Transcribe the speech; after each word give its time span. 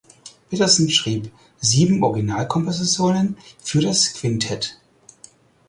Peterson 0.49 0.89
schrieb 0.89 1.31
sieben 1.59 2.03
Originalkompositionen 2.03 3.37
für 3.59 3.81
das 3.81 4.13
Quintett. 4.15 4.81